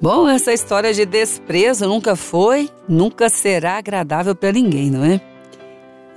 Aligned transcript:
Bom, 0.00 0.28
essa 0.28 0.52
história 0.52 0.94
de 0.94 1.04
desprezo 1.04 1.88
nunca 1.88 2.14
foi, 2.14 2.70
nunca 2.88 3.28
será 3.28 3.78
agradável 3.78 4.32
para 4.32 4.52
ninguém, 4.52 4.92
não 4.92 5.04
é? 5.04 5.20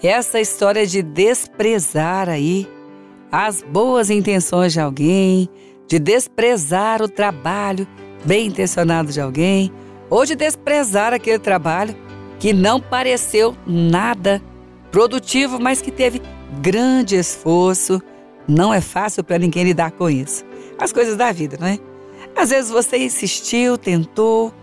Essa 0.04 0.40
história 0.40 0.86
de 0.86 1.02
desprezar 1.02 2.30
aí 2.30 2.70
as 3.32 3.64
boas 3.64 4.12
intenções 4.12 4.74
de 4.74 4.80
alguém, 4.80 5.50
de 5.88 5.98
desprezar 5.98 7.02
o 7.02 7.10
trabalho 7.10 7.88
bem 8.24 8.48
intencionado 8.48 9.12
de 9.12 9.20
alguém, 9.20 9.72
ou 10.12 10.26
de 10.28 10.36
desprezar 10.36 11.12
aquele 11.12 11.40
trabalho 11.40 11.96
que 12.40 12.54
não 12.54 12.80
pareceu 12.80 13.58
nada 13.66 14.40
produtivo, 14.92 15.60
mas 15.60 15.82
que 15.82 15.90
teve 15.92 16.22
grande 16.62 17.16
esforço. 17.16 18.00
Não 18.48 18.72
é 18.72 18.82
fácil 18.82 19.24
para 19.24 19.40
ninguém 19.40 19.64
lidar 19.64 19.92
com 19.92 20.08
isso. 20.08 20.44
As 20.78 20.94
coisas 20.94 21.16
da 21.16 21.32
vida, 21.32 21.58
não 21.60 21.68
é? 21.68 21.91
Às 22.36 22.50
vezes 22.50 22.72
você 22.72 22.98
insistiu, 22.98 23.78
tentou, 23.78 24.54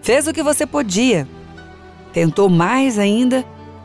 fez 0.00 0.26
o 0.26 0.32
que 0.32 0.42
você 0.42 0.66
podia, 0.66 1.28
tentou 2.12 2.48
mais 2.48 2.98
ainda, 2.98 3.44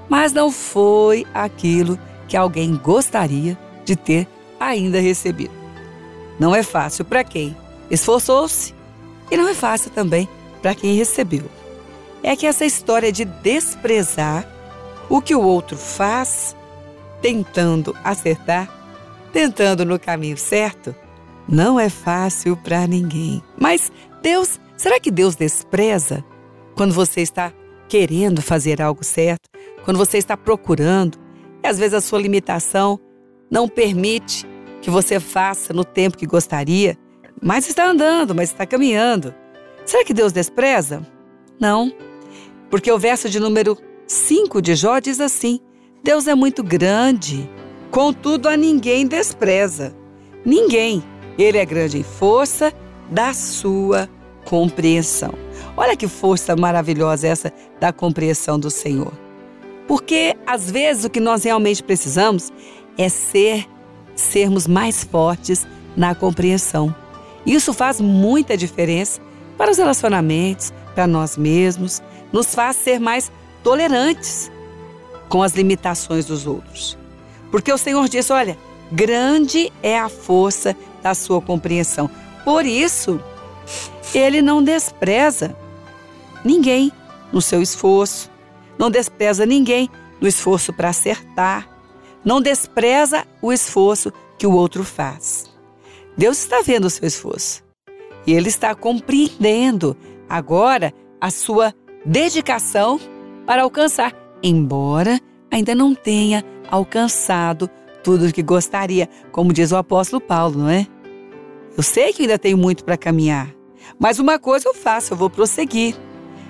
mas 0.10 0.34
não 0.34 0.52
foi 0.52 1.26
aquilo 1.34 2.00
que 2.28 2.36
alguém 2.36 2.76
gostaria 2.76 3.58
de 3.86 3.96
ter 3.96 4.28
ainda 4.60 5.00
recebido. 5.00 5.54
Não 6.40 6.56
é 6.56 6.64
fácil 6.64 7.06
para 7.06 7.24
quem 7.24 7.56
esforçou-se 7.90 8.74
e 9.32 9.38
não 9.38 9.48
é 9.48 9.54
fácil 9.54 9.92
também 9.92 10.28
para 10.62 10.76
quem 10.76 10.96
recebeu. 10.96 11.46
É 12.24 12.36
que 12.36 12.46
essa 12.46 12.66
história 12.66 13.12
de 13.12 13.26
desprezar 13.26 14.48
o 15.10 15.22
que 15.22 15.36
o 15.36 15.42
outro 15.42 15.78
faz, 15.78 16.56
tentando 17.22 17.96
acertar, 18.04 18.70
tentando 19.32 19.86
no 19.86 20.00
caminho 20.00 20.38
certo, 20.38 20.96
não 21.48 21.80
é 21.80 21.90
fácil 21.90 22.58
para 22.58 22.88
ninguém. 22.88 23.42
Mas 23.60 23.92
Deus, 24.22 24.60
será 24.76 25.00
que 25.00 25.12
Deus 25.12 25.36
despreza 25.36 26.24
quando 26.76 26.94
você 26.94 27.22
está 27.22 27.54
querendo 27.88 28.42
fazer 28.42 28.82
algo 28.82 29.04
certo, 29.04 29.50
quando 29.84 29.98
você 29.98 30.18
está 30.18 30.36
procurando, 30.36 31.18
e 31.64 31.68
às 31.68 31.78
vezes 31.78 31.94
a 31.94 32.02
sua 32.02 32.20
limitação 32.20 33.00
não 33.50 33.68
permite 33.68 34.46
que 34.82 34.90
você 34.90 35.20
faça 35.20 35.74
no 35.74 35.86
tempo 35.86 36.18
que 36.18 36.26
gostaria, 36.26 36.98
mas 37.42 37.68
está 37.68 37.86
andando, 37.86 38.36
mas 38.36 38.52
está 38.52 38.66
caminhando. 38.66 39.34
Será 39.86 40.04
que 40.04 40.14
Deus 40.14 40.34
despreza? 40.34 41.06
Não, 41.60 41.92
porque 42.70 42.92
o 42.92 43.00
verso 43.00 43.30
de 43.30 43.40
número 43.40 43.78
5 44.06 44.62
de 44.62 44.76
Jó 44.76 45.00
diz 45.00 45.20
assim: 45.20 45.60
Deus 46.04 46.28
é 46.28 46.36
muito 46.36 46.64
grande, 46.64 47.50
contudo 47.90 48.48
a 48.50 48.58
ninguém 48.58 49.08
despreza. 49.08 49.96
Ninguém. 50.46 51.04
Ele 51.38 51.58
é 51.58 51.66
grande 51.66 51.98
em 51.98 52.04
força 52.04 52.74
da 53.10 53.34
sua 53.34 54.10
compreensão. 54.46 55.34
Olha 55.76 55.96
que 55.96 56.08
força 56.08 56.56
maravilhosa 56.56 57.28
essa 57.28 57.54
da 57.80 57.94
compreensão 57.94 58.60
do 58.60 58.72
Senhor. 58.72 59.14
Porque 59.88 60.36
às 60.46 60.70
vezes 60.70 61.06
o 61.06 61.10
que 61.10 61.20
nós 61.20 61.44
realmente 61.44 61.84
precisamos 61.84 62.52
é 62.98 63.08
ser 63.10 63.68
sermos 64.16 64.68
mais 64.68 65.04
fortes 65.04 65.68
na 65.96 66.16
compreensão. 66.16 66.94
Isso 67.46 67.74
faz 67.74 68.02
muita 68.02 68.58
diferença 68.58 69.22
para 69.58 69.72
os 69.72 69.78
relacionamentos, 69.78 70.74
para 70.94 71.08
nós 71.08 71.38
mesmos, 71.38 72.02
nos 72.32 72.54
faz 72.54 72.76
ser 72.76 73.00
mais 73.00 73.32
tolerantes 73.64 74.52
com 75.30 75.42
as 75.42 75.54
limitações 75.54 76.26
dos 76.26 76.46
outros. 76.46 76.98
Porque 77.52 77.72
o 77.72 77.78
Senhor 77.78 78.08
disse: 78.08 78.34
olha, 78.34 78.58
grande 78.92 79.72
é 79.82 79.98
a 79.98 80.10
força 80.10 80.76
da 81.08 81.16
sua 81.16 81.42
compreensão. 81.42 82.10
Por 82.44 82.66
isso, 82.66 83.22
ele 84.14 84.42
não 84.42 84.62
despreza 84.62 85.56
ninguém 86.44 86.92
no 87.32 87.42
seu 87.42 87.62
esforço, 87.62 88.30
não 88.78 88.92
despreza 88.92 89.46
ninguém 89.46 89.90
no 90.20 90.28
esforço 90.28 90.74
para 90.74 90.90
acertar, 90.90 91.70
não 92.26 92.42
despreza 92.42 93.26
o 93.42 93.54
esforço 93.54 94.12
que 94.38 94.46
o 94.46 94.52
outro 94.52 94.84
faz. 94.84 95.50
Deus 96.18 96.40
está 96.40 96.62
vendo 96.62 96.86
o 96.86 96.90
seu 96.90 97.08
esforço 97.08 97.64
e 98.26 98.34
ele 98.34 98.50
está 98.50 98.76
compreendendo 98.76 99.96
agora 100.28 100.94
a 101.22 101.32
sua 101.32 101.74
dedicação 102.04 103.00
para 103.46 103.64
alcançar, 103.64 104.14
embora 104.44 105.22
ainda 105.50 105.74
não 105.74 105.96
tenha 105.96 106.44
alcançado 106.70 107.70
tudo 108.04 108.28
o 108.28 108.32
que 108.32 108.44
gostaria, 108.44 109.10
como 109.32 109.54
diz 109.54 109.72
o 109.72 109.78
apóstolo 109.78 110.22
Paulo, 110.22 110.60
não 110.60 110.70
é? 110.70 110.88
Eu 111.78 111.84
sei 111.84 112.12
que 112.12 112.24
ainda 112.24 112.40
tenho 112.40 112.58
muito 112.58 112.84
para 112.84 112.98
caminhar, 112.98 113.54
mas 114.00 114.18
uma 114.18 114.40
coisa 114.40 114.68
eu 114.68 114.74
faço, 114.74 115.14
eu 115.14 115.18
vou 115.18 115.30
prosseguir. 115.30 115.96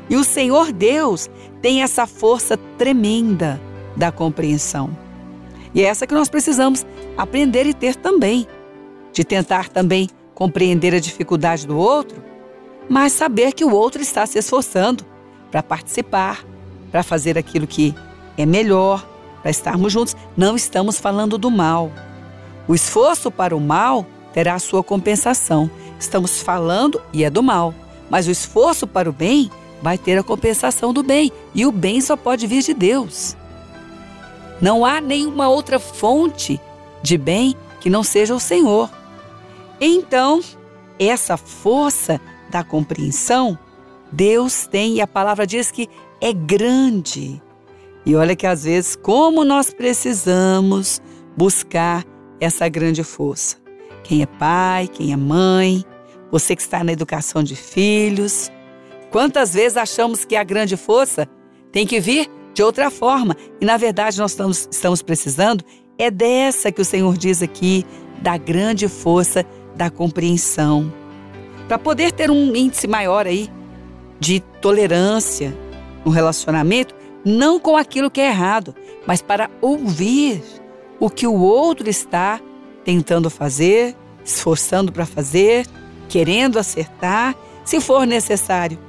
E 0.09 0.15
o 0.15 0.23
Senhor 0.23 0.71
Deus 0.71 1.29
tem 1.61 1.83
essa 1.83 2.07
força 2.07 2.55
tremenda 2.77 3.59
da 3.93 4.09
compreensão. 4.09 4.89
E 5.75 5.83
é 5.83 5.87
essa 5.87 6.07
que 6.07 6.13
nós 6.13 6.29
precisamos 6.29 6.85
aprender 7.17 7.65
e 7.65 7.73
ter 7.73 7.93
também, 7.97 8.47
de 9.11 9.25
tentar 9.25 9.67
também 9.67 10.09
compreender 10.33 10.95
a 10.95 10.99
dificuldade 10.99 11.67
do 11.67 11.77
outro, 11.77 12.23
mas 12.87 13.11
saber 13.11 13.51
que 13.51 13.65
o 13.65 13.73
outro 13.73 14.01
está 14.01 14.25
se 14.25 14.39
esforçando 14.39 15.03
para 15.51 15.61
participar, 15.61 16.45
para 16.89 17.03
fazer 17.03 17.37
aquilo 17.37 17.67
que 17.67 17.93
é 18.37 18.45
melhor, 18.45 19.05
para 19.41 19.51
estarmos 19.51 19.91
juntos. 19.91 20.15
Não 20.37 20.55
estamos 20.55 20.97
falando 20.97 21.37
do 21.37 21.51
mal. 21.51 21.91
O 22.65 22.73
esforço 22.73 23.29
para 23.29 23.53
o 23.53 23.59
mal 23.59 24.05
terá 24.37 24.53
a 24.53 24.59
sua 24.59 24.83
compensação. 24.83 25.67
Estamos 25.99 26.43
falando 26.43 27.01
e 27.11 27.23
é 27.23 27.29
do 27.29 27.41
mal, 27.41 27.73
mas 28.07 28.27
o 28.27 28.31
esforço 28.31 28.85
para 28.85 29.09
o 29.09 29.11
bem 29.11 29.49
vai 29.81 29.97
ter 29.97 30.15
a 30.15 30.21
compensação 30.21 30.93
do 30.93 31.01
bem, 31.01 31.31
e 31.55 31.65
o 31.65 31.71
bem 31.71 31.99
só 32.01 32.15
pode 32.15 32.45
vir 32.45 32.61
de 32.61 32.75
Deus. 32.75 33.35
Não 34.61 34.85
há 34.85 35.01
nenhuma 35.01 35.49
outra 35.49 35.79
fonte 35.79 36.61
de 37.01 37.17
bem 37.17 37.55
que 37.81 37.89
não 37.89 38.03
seja 38.03 38.35
o 38.35 38.39
Senhor. 38.39 38.91
Então, 39.81 40.39
essa 40.99 41.35
força 41.35 42.21
da 42.51 42.63
compreensão, 42.63 43.57
Deus 44.11 44.67
tem, 44.67 44.97
e 44.97 45.01
a 45.01 45.07
palavra 45.07 45.47
diz 45.47 45.71
que 45.71 45.89
é 46.21 46.31
grande. 46.31 47.41
E 48.05 48.15
olha 48.15 48.35
que 48.35 48.45
às 48.45 48.65
vezes, 48.65 48.95
como 48.95 49.43
nós 49.43 49.73
precisamos 49.73 51.01
buscar 51.35 52.05
essa 52.39 52.69
grande 52.69 53.03
força 53.03 53.65
quem 54.07 54.21
é 54.21 54.25
pai, 54.25 54.87
quem 54.87 55.11
é 55.11 55.17
mãe, 55.17 55.83
você 56.31 56.55
que 56.55 56.61
está 56.61 56.81
na 56.81 56.93
educação 56.93 57.43
de 57.43 57.57
filhos. 57.57 58.49
Quantas 59.11 59.53
vezes 59.53 59.77
achamos 59.77 60.23
que 60.23 60.37
a 60.37 60.45
grande 60.45 60.77
força 60.77 61.27
tem 61.73 61.85
que 61.85 61.99
vir 61.99 62.29
de 62.53 62.63
outra 62.63 62.89
forma 62.89 63.35
e 63.59 63.65
na 63.65 63.75
verdade 63.75 64.17
nós 64.17 64.31
estamos, 64.31 64.67
estamos 64.71 65.01
precisando 65.01 65.63
é 65.97 66.09
dessa 66.09 66.71
que 66.71 66.81
o 66.81 66.85
Senhor 66.85 67.17
diz 67.17 67.41
aqui, 67.41 67.85
da 68.21 68.37
grande 68.37 68.87
força 68.87 69.45
da 69.75 69.89
compreensão. 69.89 70.91
Para 71.67 71.77
poder 71.77 72.11
ter 72.11 72.31
um 72.31 72.55
índice 72.55 72.87
maior 72.87 73.27
aí 73.27 73.49
de 74.19 74.39
tolerância 74.61 75.53
no 76.05 76.11
relacionamento, 76.11 76.95
não 77.25 77.59
com 77.59 77.75
aquilo 77.75 78.09
que 78.09 78.21
é 78.21 78.27
errado, 78.27 78.73
mas 79.05 79.21
para 79.21 79.49
ouvir 79.59 80.41
o 80.99 81.09
que 81.09 81.27
o 81.27 81.33
outro 81.33 81.89
está 81.89 82.39
tentando 82.87 83.29
fazer, 83.29 83.97
esforçando 84.23 84.93
para 84.93 85.05
fazer, 85.05 85.67
querendo 86.07 86.57
acertar, 86.57 87.35
se 87.65 87.81
for 87.81 88.07
necessário 88.07 88.79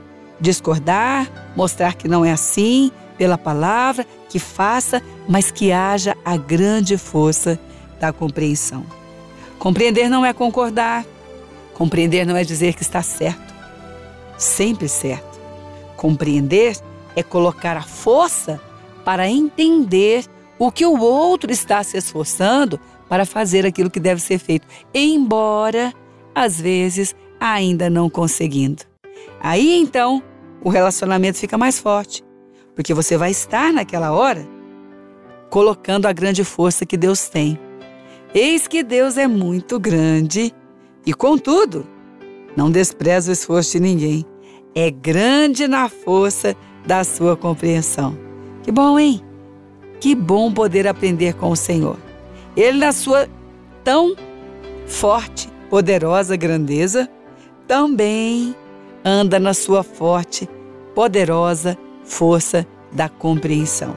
discordar, 0.40 1.52
mostrar 1.56 1.94
que 1.94 2.06
não 2.06 2.24
é 2.24 2.30
assim, 2.30 2.92
pela 3.16 3.36
palavra, 3.36 4.06
que 4.28 4.38
faça, 4.38 5.02
mas 5.28 5.50
que 5.50 5.72
haja 5.72 6.16
a 6.24 6.36
grande 6.36 6.96
força 6.96 7.58
da 7.98 8.12
compreensão. 8.12 8.86
Compreender 9.58 10.08
não 10.08 10.24
é 10.24 10.32
concordar, 10.32 11.04
compreender 11.74 12.24
não 12.24 12.36
é 12.36 12.44
dizer 12.44 12.74
que 12.74 12.82
está 12.82 13.02
certo, 13.02 13.52
sempre 14.38 14.88
certo. 14.88 15.40
Compreender 15.96 16.76
é 17.16 17.22
colocar 17.24 17.76
a 17.76 17.82
força 17.82 18.60
para 19.04 19.28
entender 19.28 20.24
o 20.56 20.70
que 20.70 20.86
o 20.86 21.00
outro 21.00 21.50
está 21.50 21.82
se 21.82 21.96
esforçando 21.96 22.78
para 23.08 23.24
fazer 23.24 23.66
aquilo 23.66 23.90
que 23.90 24.00
deve 24.00 24.20
ser 24.20 24.38
feito, 24.38 24.66
embora 24.92 25.92
às 26.34 26.60
vezes 26.60 27.14
ainda 27.40 27.88
não 27.88 28.10
conseguindo. 28.10 28.82
Aí 29.40 29.78
então 29.80 30.22
o 30.62 30.68
relacionamento 30.68 31.38
fica 31.38 31.56
mais 31.56 31.78
forte, 31.78 32.24
porque 32.74 32.92
você 32.92 33.16
vai 33.16 33.30
estar 33.30 33.72
naquela 33.72 34.12
hora 34.12 34.46
colocando 35.50 36.06
a 36.06 36.12
grande 36.12 36.44
força 36.44 36.84
que 36.84 36.96
Deus 36.96 37.28
tem. 37.28 37.58
Eis 38.34 38.66
que 38.66 38.82
Deus 38.82 39.16
é 39.16 39.26
muito 39.26 39.80
grande 39.80 40.52
e, 41.06 41.14
contudo, 41.14 41.86
não 42.54 42.70
despreza 42.70 43.30
o 43.30 43.32
esforço 43.32 43.72
de 43.72 43.80
ninguém. 43.80 44.24
É 44.74 44.90
grande 44.90 45.66
na 45.66 45.88
força 45.88 46.54
da 46.86 47.02
sua 47.04 47.36
compreensão. 47.36 48.16
Que 48.62 48.70
bom, 48.70 48.98
hein? 48.98 49.22
Que 50.00 50.14
bom 50.14 50.52
poder 50.52 50.86
aprender 50.86 51.34
com 51.34 51.50
o 51.50 51.56
Senhor. 51.56 51.96
Ele, 52.56 52.78
na 52.78 52.92
sua 52.92 53.28
tão 53.84 54.14
forte, 54.86 55.48
poderosa 55.70 56.36
grandeza, 56.36 57.08
também 57.66 58.54
anda 59.04 59.38
na 59.38 59.54
sua 59.54 59.82
forte, 59.82 60.48
poderosa 60.94 61.76
força 62.04 62.66
da 62.92 63.08
compreensão. 63.08 63.96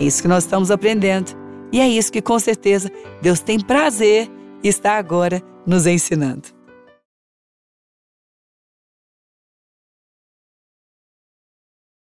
É 0.00 0.04
isso 0.04 0.22
que 0.22 0.28
nós 0.28 0.44
estamos 0.44 0.70
aprendendo. 0.70 1.32
E 1.70 1.80
é 1.80 1.88
isso 1.88 2.12
que 2.12 2.20
com 2.20 2.38
certeza 2.38 2.90
Deus 3.20 3.40
tem 3.40 3.58
prazer 3.58 4.30
e 4.62 4.68
está 4.68 4.98
agora 4.98 5.42
nos 5.66 5.86
ensinando. 5.86 6.48